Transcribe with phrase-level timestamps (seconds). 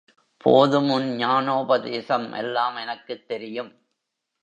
[0.37, 3.71] போதும் உன் ஞானோபதேசம் எல்லாம் எனக்குத் தெரியும்.